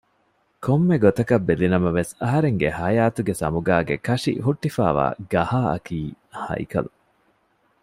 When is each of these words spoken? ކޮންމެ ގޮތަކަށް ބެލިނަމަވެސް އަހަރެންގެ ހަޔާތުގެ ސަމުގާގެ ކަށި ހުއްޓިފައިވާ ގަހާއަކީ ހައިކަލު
ކޮންމެ 0.65 0.95
ގޮތަކަށް 1.03 1.45
ބެލިނަމަވެސް 1.47 2.13
އަހަރެންގެ 2.21 2.69
ހަޔާތުގެ 2.79 3.33
ސަމުގާގެ 3.41 3.95
ކަށި 4.07 4.33
ހުއްޓިފައިވާ 4.45 5.05
ގަހާއަކީ 5.33 5.99
ހައިކަލު 6.43 6.91